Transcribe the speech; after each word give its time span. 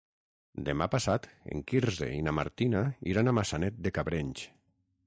Demà 0.69 0.87
passat 0.95 1.27
en 1.57 1.61
Quirze 1.73 2.09
i 2.15 2.25
na 2.29 2.35
Martina 2.41 2.83
iran 3.13 3.31
a 3.35 3.39
Maçanet 3.43 3.79
de 3.89 3.95
Cabrenys. 4.01 4.53